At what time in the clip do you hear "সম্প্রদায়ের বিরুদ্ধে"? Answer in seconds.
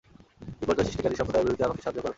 1.19-1.67